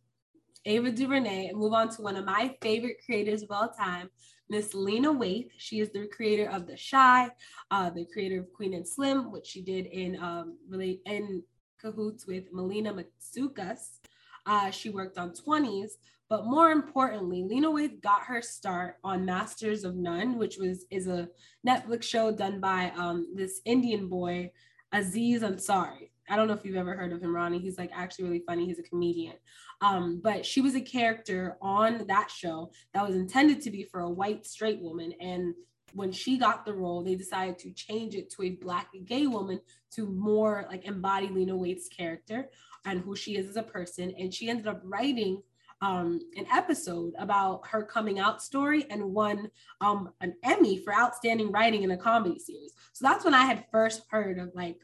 [0.64, 4.10] Ava DuVernay and move on to one of my favorite creators of all time,
[4.48, 5.50] Miss Lena Waithe.
[5.58, 7.30] She is the creator of The Chi,
[7.70, 11.42] uh, the creator of Queen and Slim, which she did in um, really in
[11.80, 14.00] cahoots with Melina Matsoukas.
[14.44, 15.92] Uh, she worked on 20s,
[16.28, 21.06] but more importantly, Lena Waithe got her start on Masters of None, which was is
[21.06, 21.28] a
[21.66, 24.50] Netflix show done by um, this Indian boy,
[24.92, 26.10] Aziz Ansari.
[26.28, 27.58] I don't know if you've ever heard of him, Ronnie.
[27.58, 28.66] He's like actually really funny.
[28.66, 29.34] He's a comedian.
[29.80, 34.00] Um, but she was a character on that show that was intended to be for
[34.00, 35.12] a white straight woman.
[35.20, 35.54] And
[35.92, 39.60] when she got the role, they decided to change it to a black gay woman
[39.92, 42.50] to more like embody Lena Waithe's character
[42.84, 44.12] and who she is as a person.
[44.18, 45.42] And she ended up writing
[45.82, 51.52] um, an episode about her coming out story and won um, an Emmy for outstanding
[51.52, 52.72] writing in a comedy series.
[52.92, 54.78] So that's when I had first heard of like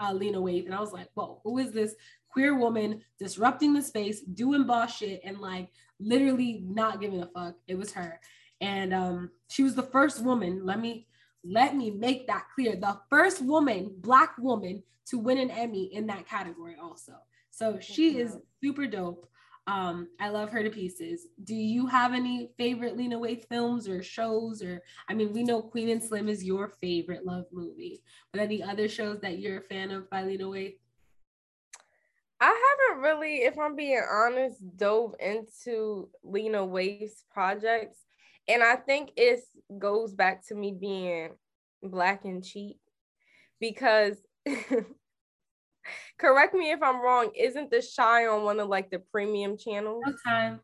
[0.00, 1.94] uh, Lena Waithe, and I was like, "Whoa, who is this
[2.28, 7.56] queer woman disrupting the space, doing boss shit, and like literally not giving a fuck?"
[7.66, 8.20] It was her,
[8.60, 10.64] and um, she was the first woman.
[10.64, 11.08] Let me
[11.44, 16.06] let me make that clear: the first woman, black woman, to win an Emmy in
[16.06, 17.14] that category, also.
[17.50, 19.28] So she is super dope.
[19.68, 21.26] Um, I love her to pieces.
[21.42, 24.62] Do you have any favorite Lena Waithe films or shows?
[24.62, 28.02] Or I mean, we know Queen and Slim is your favorite love movie,
[28.32, 30.76] but any other shows that you're a fan of by Lena Waithe?
[32.40, 37.98] I haven't really, if I'm being honest, dove into Lena Waithe's projects.
[38.46, 39.40] And I think it
[39.78, 41.30] goes back to me being
[41.82, 42.78] black and cheap
[43.58, 44.18] because
[46.18, 50.04] correct me if I'm wrong, isn't the Chi on one of like the premium channels?
[50.26, 50.60] time.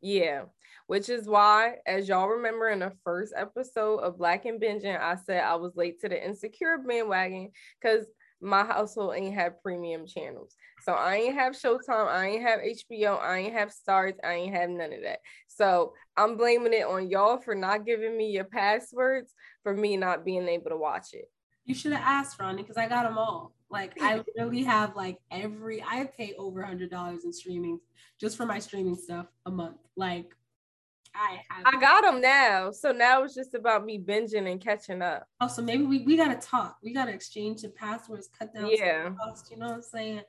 [0.00, 0.44] Yeah.
[0.86, 5.16] Which is why, as y'all remember in the first episode of Black and Binging, I
[5.16, 8.06] said I was late to the insecure bandwagon because
[8.42, 10.56] my household ain't have premium channels.
[10.82, 14.54] So I ain't have Showtime, I ain't have HBO, I ain't have Stars, I ain't
[14.54, 15.20] have none of that.
[15.46, 20.24] So I'm blaming it on y'all for not giving me your passwords for me not
[20.24, 21.30] being able to watch it.
[21.64, 23.54] You should have asked Ronnie because I got them all.
[23.72, 27.80] Like I literally have like every I pay over a hundred dollars in streaming
[28.20, 29.78] just for my streaming stuff a month.
[29.96, 30.34] Like
[31.14, 32.70] I have I got them now.
[32.70, 35.26] So now it's just about me binging and catching up.
[35.40, 36.76] Oh, so maybe we, we gotta talk.
[36.82, 39.10] We gotta exchange the passwords, cut down yeah.
[39.18, 40.22] costs, you know what I'm saying?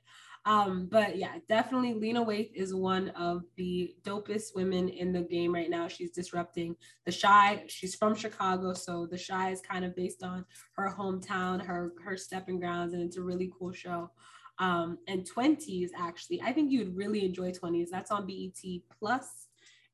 [0.46, 5.54] Um, but yeah, definitely Lena Waithe is one of the dopest women in the game
[5.54, 5.88] right now.
[5.88, 6.76] She's disrupting
[7.06, 7.64] the Chi.
[7.68, 10.44] She's from Chicago, so the Chi is kind of based on
[10.76, 14.12] her hometown, her her stepping grounds, and it's a really cool show.
[14.60, 17.88] Um, and 20s actually, I think you'd really enjoy 20s.
[17.90, 19.48] That's on BET Plus,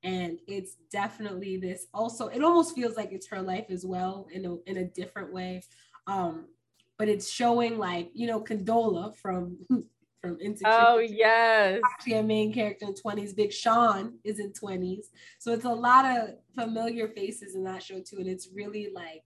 [0.03, 1.85] and it's definitely this.
[1.93, 5.31] Also, it almost feels like it's her life as well in a in a different
[5.31, 5.61] way.
[6.07, 6.47] Um,
[6.97, 9.57] but it's showing like you know Condola from
[10.21, 10.71] from Insecure.
[10.71, 13.33] Oh yes, actually a main character in twenties.
[13.33, 18.01] Big Sean is in twenties, so it's a lot of familiar faces in that show
[18.01, 19.23] too, and it's really like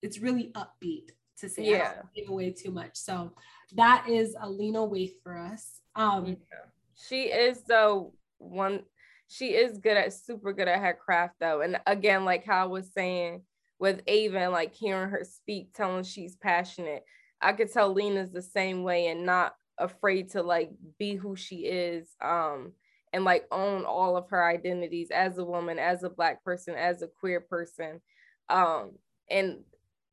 [0.00, 1.70] it's really upbeat to say.
[1.70, 2.96] Yeah, give away too much.
[2.96, 3.32] So
[3.74, 5.80] that is Alina Waithe for us.
[5.94, 6.36] Um, yeah.
[6.94, 8.80] she is though one.
[9.28, 12.66] She is good at super good at her craft though, and again, like how I
[12.66, 13.42] was saying
[13.78, 17.04] with Ava, like hearing her speak, telling she's passionate.
[17.40, 21.66] I could tell Lena's the same way and not afraid to like be who she
[21.66, 22.72] is um
[23.12, 27.02] and like own all of her identities as a woman as a black person as
[27.02, 28.00] a queer person.
[28.48, 28.92] Um
[29.30, 29.60] and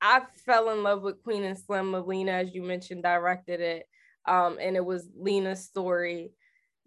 [0.01, 3.85] i fell in love with queen and slim melina as you mentioned directed it
[4.25, 6.31] um and it was lena's story.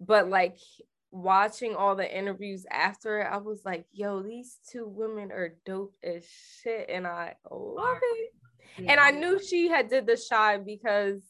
[0.01, 0.59] But like
[1.13, 5.95] watching all the interviews after it i was like yo these two women are dope
[6.03, 6.25] as
[6.63, 8.33] shit and i love it
[8.89, 11.21] and i knew she had did the Chi because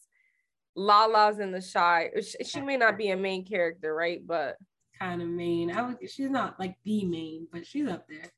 [0.74, 2.10] Lala's in the Chi.
[2.16, 4.26] Uh, she may not be a main character, right?
[4.26, 4.56] But
[4.98, 5.70] kind of main.
[5.70, 6.10] I would.
[6.10, 8.32] She's not like the main, but she's up there.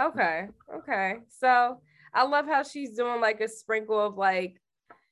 [0.00, 0.48] Okay.
[0.74, 1.16] Okay.
[1.28, 1.80] So
[2.14, 4.60] I love how she's doing like a sprinkle of like,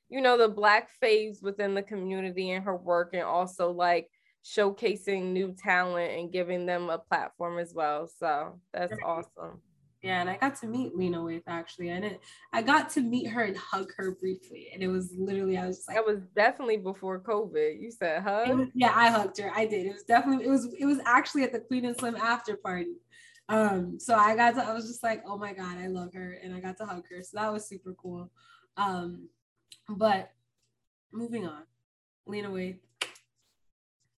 [0.09, 4.09] you know, the black faves within the community and her work, and also like
[4.45, 8.07] showcasing new talent and giving them a platform as well.
[8.07, 9.61] So that's awesome.
[10.05, 11.91] Yeah, and I got to meet Lena Waithe actually.
[11.91, 12.21] I didn't
[12.53, 14.69] I got to meet her and hug her briefly.
[14.75, 17.81] And it was literally I was just like That was definitely before COVID.
[17.81, 18.59] You said hug?
[18.59, 19.51] Was, yeah, I hugged her.
[19.55, 19.87] I did.
[19.87, 22.97] It was definitely it was it was actually at the Queen and Slim after party.
[23.49, 26.39] Um, so I got to I was just like, oh my god, I love her,
[26.43, 27.23] and I got to hug her.
[27.23, 28.31] So that was super cool.
[28.77, 29.31] Um,
[29.89, 30.33] but
[31.15, 31.63] moving on,
[32.27, 32.81] Lena Waithe,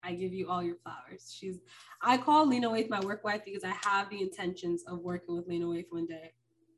[0.06, 1.34] I give you all your flowers.
[1.36, 1.58] She's
[2.00, 5.48] I call Lena Waithe my work wife because I have the intentions of working with
[5.48, 6.32] Lena Waithe one day.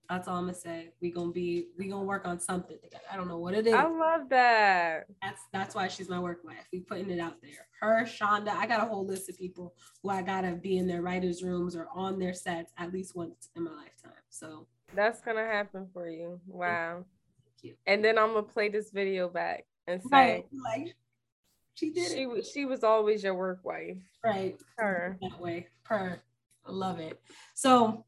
[0.08, 0.94] That's all I'm gonna say.
[1.02, 3.04] We gonna be we gonna work on something together.
[3.12, 3.74] I don't know what it is.
[3.74, 5.04] I love that.
[5.22, 6.66] That's that's why she's my work wife.
[6.72, 7.66] We putting it out there.
[7.80, 8.48] Her, Shonda.
[8.48, 11.76] I got a whole list of people who I gotta be in their writers' rooms
[11.76, 14.22] or on their sets at least once in my lifetime.
[14.30, 16.40] So that's gonna happen for you.
[16.46, 17.04] Wow.
[17.44, 17.74] Thank you.
[17.86, 20.44] And then I'm gonna play this video back and say, right.
[20.64, 20.96] like
[21.78, 22.46] She did she, it.
[22.46, 23.98] She was always your work wife.
[24.24, 24.56] Right.
[24.76, 25.16] Her.
[25.22, 25.68] That way.
[25.84, 26.20] Per.
[26.66, 27.20] I love it.
[27.54, 28.04] So,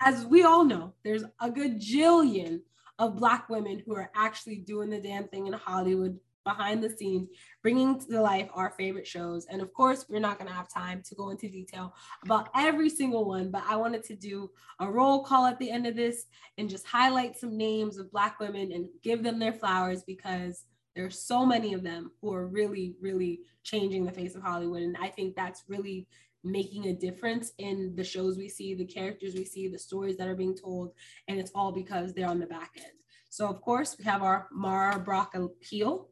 [0.00, 2.60] as we all know, there's a gajillion
[3.00, 7.28] of Black women who are actually doing the damn thing in Hollywood behind the scenes,
[7.62, 9.46] bringing to life our favorite shows.
[9.50, 12.88] And of course, we're not going to have time to go into detail about every
[12.88, 16.26] single one, but I wanted to do a roll call at the end of this
[16.58, 20.62] and just highlight some names of Black women and give them their flowers because
[20.96, 24.82] there's so many of them who are really, really changing the face of Hollywood.
[24.82, 26.08] And I think that's really
[26.42, 30.28] making a difference in the shows we see, the characters we see, the stories that
[30.28, 30.92] are being told,
[31.28, 32.92] and it's all because they're on the back end.
[33.28, 36.08] So of course we have our Mara Brock Akil.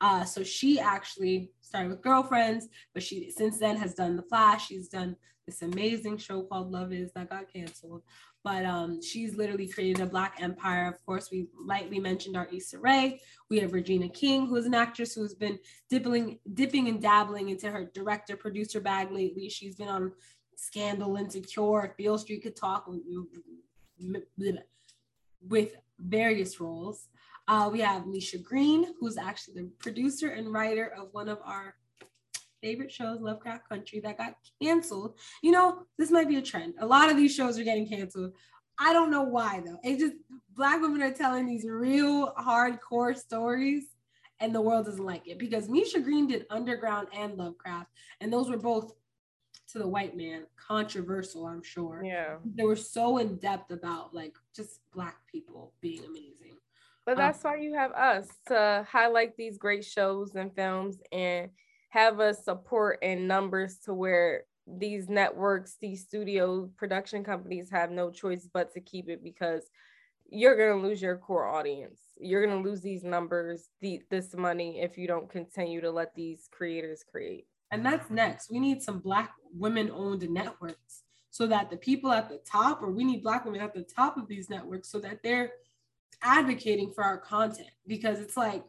[0.00, 4.68] Uh, so she actually started with Girlfriends, but she since then has done The Flash.
[4.68, 8.02] She's done this amazing show called Love Is that got canceled.
[8.44, 10.88] But um, she's literally created a Black empire.
[10.88, 13.20] Of course, we lightly mentioned our Issa Rae.
[13.50, 15.58] We have Regina King, who is an actress who has been
[15.90, 19.48] dipping, dipping and dabbling into her director producer bag lately.
[19.48, 20.12] She's been on
[20.56, 22.88] Scandal, Insecure, Beale Street could talk
[25.48, 27.08] with various roles.
[27.46, 31.76] Uh, we have Misha Green, who's actually the producer and writer of one of our
[32.62, 35.18] favorite shows, Lovecraft Country, that got canceled.
[35.42, 36.74] You know, this might be a trend.
[36.80, 38.32] A lot of these shows are getting canceled.
[38.78, 39.78] I don't know why though.
[39.82, 40.14] It just
[40.54, 43.84] black women are telling these real hardcore stories
[44.40, 47.90] and the world doesn't like it because Misha Green did Underground and Lovecraft,
[48.20, 48.92] and those were both
[49.72, 52.02] to the white man controversial, I'm sure.
[52.04, 52.36] Yeah.
[52.44, 56.56] They were so in depth about like just black people being amazing.
[57.04, 60.98] But um, that's um, why you have us to highlight these great shows and films
[61.12, 61.50] and
[61.88, 68.10] have us support in numbers to where these networks, these studio production companies have no
[68.10, 69.70] choice but to keep it because
[70.30, 72.00] you're going to lose your core audience.
[72.20, 76.14] You're going to lose these numbers, the, this money, if you don't continue to let
[76.14, 77.46] these creators create.
[77.70, 78.50] And that's next.
[78.50, 82.90] We need some Black women owned networks so that the people at the top, or
[82.90, 85.52] we need Black women at the top of these networks so that they're
[86.22, 88.64] advocating for our content because it's like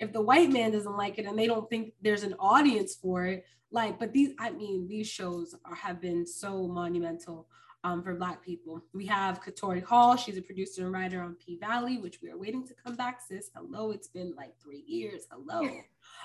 [0.00, 3.26] if the white man doesn't like it and they don't think there's an audience for
[3.26, 7.48] it like but these i mean these shows are, have been so monumental
[7.84, 11.56] um, for black people we have katori hall she's a producer and writer on p
[11.58, 15.26] valley which we are waiting to come back sis hello it's been like three years
[15.30, 15.68] hello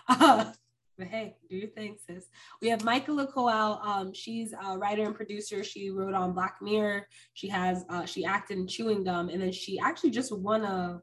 [0.09, 0.51] uh,
[0.97, 2.27] but hey, do your thing, sis.
[2.61, 3.81] We have Michaela Coel.
[3.83, 5.63] Um, she's a writer and producer.
[5.63, 7.07] She wrote on Black Mirror.
[7.33, 11.01] She has uh, she acted in Chewing Gum, and then she actually just won a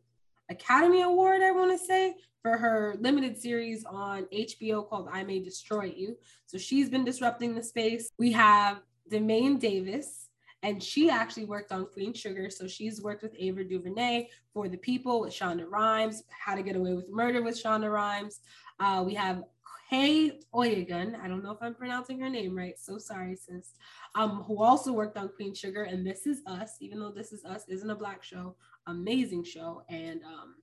[0.50, 5.40] Academy Award, I want to say, for her limited series on HBO called I May
[5.40, 6.16] Destroy You.
[6.46, 8.10] So she's been disrupting the space.
[8.18, 10.28] We have DeMane Davis,
[10.62, 12.50] and she actually worked on Queen Sugar.
[12.50, 16.76] So she's worked with Ava DuVernay for The People with Shonda Rhimes, How to Get
[16.76, 18.40] Away with Murder with Shonda Rhimes.
[18.78, 19.44] Uh, we have
[19.90, 23.74] Kay Oyegun, I don't know if I'm pronouncing her name right, so sorry, sis,
[24.14, 27.44] um, who also worked on Queen Sugar and This Is Us, even though This Is
[27.44, 28.54] Us isn't a black show,
[28.86, 29.82] amazing show.
[29.88, 30.54] And um,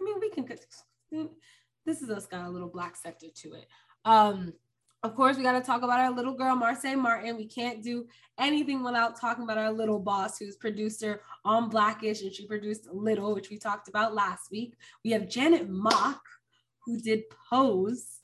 [0.00, 0.46] I mean, we can,
[1.84, 3.66] This Is Us got a little black sector to it.
[4.04, 4.52] Um,
[5.04, 7.36] of course, we got to talk about our little girl, Marsai Martin.
[7.36, 12.32] We can't do anything without talking about our little boss, who's producer on Blackish, and
[12.32, 14.74] she produced Little, which we talked about last week.
[15.04, 16.20] We have Janet Mock,
[16.84, 18.22] who did Pose,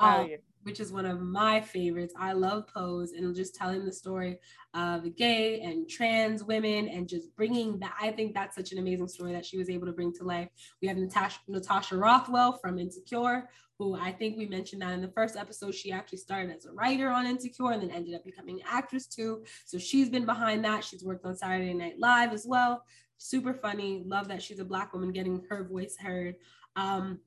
[0.00, 0.36] oh, um, yeah.
[0.64, 2.14] Which is one of my favorites.
[2.18, 4.38] I love Pose and just telling the story
[4.72, 7.94] of gay and trans women and just bringing that.
[8.00, 10.48] I think that's such an amazing story that she was able to bring to life.
[10.82, 13.48] We have Natasha, Natasha Rothwell from Insecure,
[13.78, 15.74] who I think we mentioned that in the first episode.
[15.74, 19.06] She actually started as a writer on Insecure and then ended up becoming an actress
[19.06, 19.44] too.
[19.66, 20.82] So she's been behind that.
[20.82, 22.84] She's worked on Saturday Night Live as well.
[23.18, 24.02] Super funny.
[24.06, 26.36] Love that she's a Black woman getting her voice heard.
[26.76, 27.20] Um,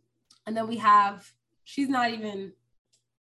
[0.46, 1.32] and then we have
[1.66, 2.54] she's not even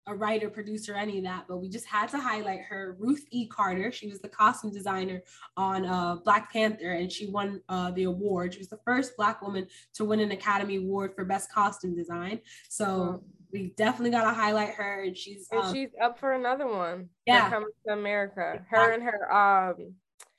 [0.08, 2.96] a writer, producer, any of that, but we just had to highlight her.
[2.98, 3.48] Ruth E.
[3.48, 5.22] Carter, she was the costume designer
[5.58, 8.54] on uh, Black Panther, and she won uh, the award.
[8.54, 12.40] She was the first Black woman to win an Academy Award for Best Costume Design.
[12.70, 16.68] So we definitely got to highlight her, and she's and um, she's up for another
[16.68, 17.10] one.
[17.26, 18.66] Yeah, coming to America.
[18.70, 19.94] Her and her um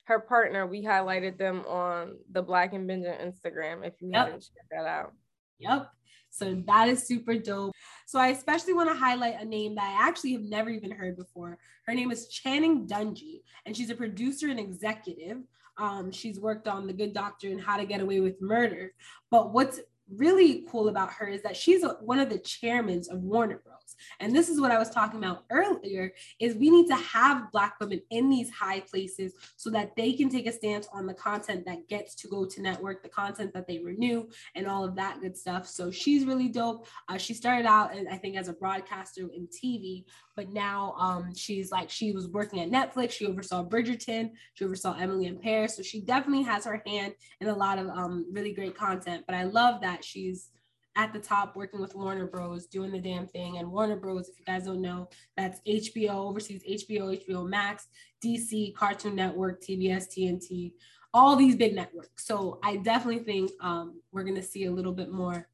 [0.05, 3.85] her partner, we highlighted them on the Black and Benja Instagram.
[3.85, 4.25] If you yep.
[4.25, 5.13] haven't checked that out.
[5.59, 5.91] Yep.
[6.29, 7.73] So that is super dope.
[8.05, 11.17] So I especially want to highlight a name that I actually have never even heard
[11.17, 11.57] before.
[11.85, 15.37] Her name is Channing Dungey, and she's a producer and executive.
[15.77, 18.93] Um, she's worked on The Good Doctor and How to Get Away with Murder.
[19.31, 19.79] But what's
[20.15, 23.78] really cool about her is that she's a, one of the chairmen of Warner Bros.
[24.19, 27.79] And this is what I was talking about earlier is we need to have black
[27.79, 31.65] women in these high places so that they can take a stance on the content
[31.65, 35.21] that gets to go to network, the content that they renew and all of that
[35.21, 35.67] good stuff.
[35.67, 36.87] So she's really dope.
[37.07, 41.71] Uh, she started out I think as a broadcaster in TV, but now um, she's
[41.71, 43.11] like she was working at Netflix.
[43.11, 44.31] She oversaw Bridgerton.
[44.53, 45.75] She oversaw Emily in Paris.
[45.75, 49.23] So she definitely has her hand in a lot of um, really great content.
[49.27, 50.49] But I love that she's
[50.95, 52.65] at the top working with Warner Bros.
[52.65, 53.57] doing the damn thing.
[53.57, 54.29] And Warner Bros.
[54.29, 57.87] If you guys don't know, that's HBO overseas HBO, HBO Max,
[58.23, 60.73] DC, Cartoon Network, TBS, TNT,
[61.13, 62.25] all these big networks.
[62.25, 65.47] So I definitely think um, we're gonna see a little bit more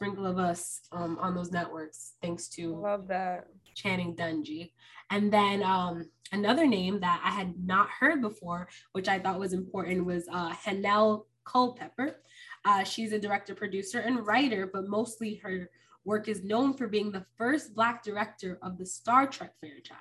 [0.00, 4.72] sprinkle of us um, on those networks, thanks to love that Channing Dungey.
[5.10, 9.52] And then um, another name that I had not heard before, which I thought was
[9.52, 12.16] important, was uh, Hanelle Culpepper.
[12.64, 15.70] Uh, she's a director, producer, and writer, but mostly her
[16.04, 19.96] work is known for being the first Black director of the Star Trek franchise.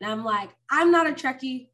[0.00, 1.68] And I'm like, I'm not a Trekkie.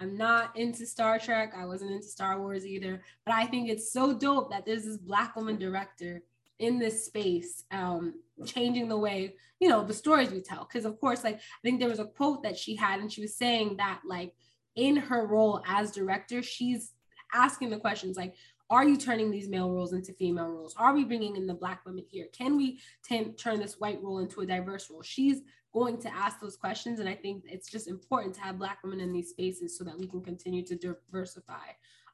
[0.00, 1.52] I'm not into Star Trek.
[1.56, 3.02] I wasn't into Star Wars either.
[3.24, 6.22] But I think it's so dope that there's this Black woman director
[6.58, 8.14] in this space, um,
[8.44, 10.64] changing the way, you know, the stories we tell.
[10.64, 13.22] Because, of course, like, I think there was a quote that she had, and she
[13.22, 14.34] was saying that, like,
[14.76, 16.92] in her role as director, she's
[17.32, 18.34] asking the questions like,
[18.70, 20.74] are you turning these male roles into female roles?
[20.76, 22.26] Are we bringing in the Black women here?
[22.32, 25.02] Can we t- turn this white role into a diverse role?
[25.02, 25.40] She's
[25.74, 27.00] going to ask those questions.
[27.00, 29.98] And I think it's just important to have Black women in these spaces so that
[29.98, 31.66] we can continue to diversify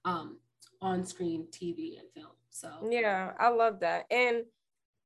[0.07, 0.38] um,
[0.80, 2.32] on screen TV and film.
[2.48, 4.07] So yeah, I love that.
[4.11, 4.44] And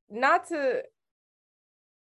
[0.08, 0.82] not to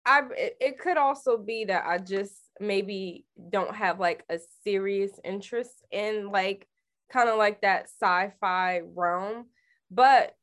[0.05, 5.11] I it, it could also be that I just maybe don't have like a serious
[5.23, 6.67] interest in like
[7.11, 9.45] kind of like that sci-fi realm,
[9.91, 10.33] but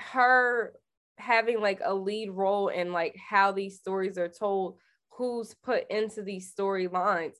[0.00, 0.72] her
[1.18, 4.78] having like a lead role in like how these stories are told,
[5.10, 7.34] who's put into these storylines.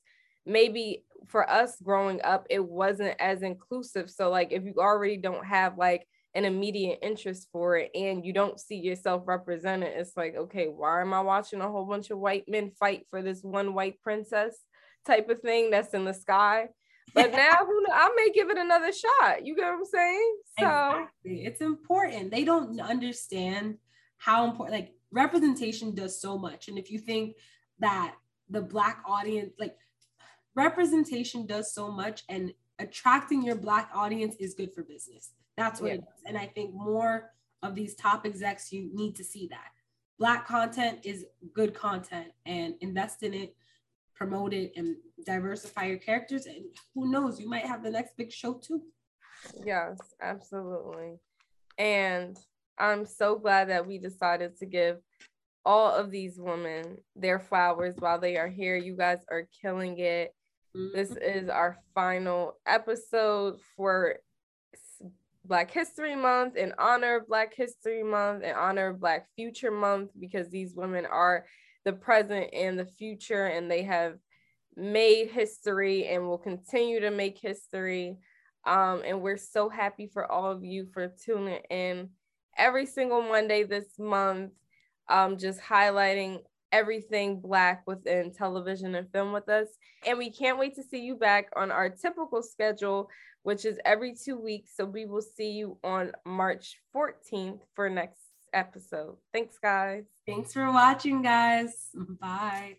[0.45, 4.09] Maybe for us growing up, it wasn't as inclusive.
[4.09, 8.33] So like if you already don't have like an immediate interest for it and you
[8.33, 12.19] don't see yourself represented, it's like, okay, why am I watching a whole bunch of
[12.19, 14.55] white men fight for this one white princess
[15.05, 16.67] type of thing that's in the sky?
[17.13, 19.45] But now who I may give it another shot.
[19.45, 20.35] You get what I'm saying?
[20.59, 21.45] So exactly.
[21.45, 22.31] it's important.
[22.31, 23.77] They don't understand
[24.17, 26.67] how important like representation does so much.
[26.67, 27.35] And if you think
[27.79, 28.15] that
[28.49, 29.75] the black audience, like
[30.55, 35.89] representation does so much and attracting your black audience is good for business that's what
[35.89, 35.95] yeah.
[35.95, 36.23] it is.
[36.25, 37.31] And I think more
[37.63, 39.69] of these top execs, you need to see that.
[40.17, 43.55] Black content is good content and invest in it,
[44.21, 46.45] promote it, and diversify your characters.
[46.45, 48.83] And who knows, you might have the next big show too.
[49.65, 51.15] Yes, absolutely.
[51.79, 52.37] And
[52.77, 54.97] I'm so glad that we decided to give
[55.65, 58.75] all of these women their flowers while they are here.
[58.75, 60.35] You guys are killing it.
[60.77, 60.95] Mm-hmm.
[60.95, 64.17] This is our final episode for
[65.43, 70.11] Black History Month, in honor of Black History Month, in honor of Black Future Month,
[70.19, 71.45] because these women are
[71.85, 74.17] the present and the future, and they have
[74.75, 78.17] made history and will continue to make history.
[78.65, 82.09] Um, and we're so happy for all of you for tuning in
[82.57, 84.51] every single Monday this month,
[85.09, 86.39] um, just highlighting
[86.71, 89.67] everything Black within television and film with us.
[90.05, 93.09] And we can't wait to see you back on our typical schedule
[93.43, 94.71] which is every two weeks.
[94.75, 98.20] So we will see you on March 14th for next
[98.53, 99.17] episode.
[99.33, 100.05] Thanks, guys.
[100.27, 101.89] Thanks for watching, guys.
[102.19, 102.77] Bye.